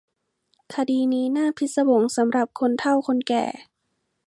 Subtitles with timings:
[0.75, 3.45] คดีนี้น่าพิศวงสำหรับคนเฒ่าคนแก่